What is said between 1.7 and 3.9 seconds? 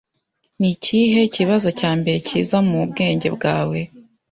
cya mbere kiza mu bwenge bwawe?